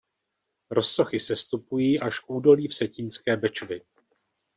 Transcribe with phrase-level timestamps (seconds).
[0.71, 3.81] Rozsochy sestupují až k údolí Vsetínské Bečvy.